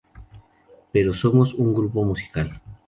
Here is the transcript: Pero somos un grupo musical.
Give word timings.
Pero 0.93 1.17
somos 1.21 1.49
un 1.63 1.69
grupo 1.77 1.99
musical. 2.09 2.49